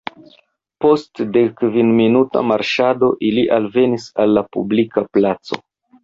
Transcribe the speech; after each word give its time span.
Post 0.83 1.19
dekkvinminuta 1.33 2.41
marŝado 2.51 3.09
ili 3.27 3.43
alvenis 3.59 4.07
al 4.23 4.33
la 4.39 4.43
publika 4.57 5.05
placo. 5.19 5.61